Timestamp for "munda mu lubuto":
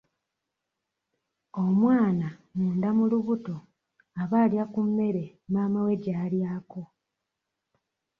2.55-3.55